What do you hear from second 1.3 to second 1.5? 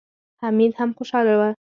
و.